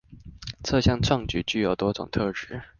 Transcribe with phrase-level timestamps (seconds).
[0.63, 2.63] 這項創舉具有多種特質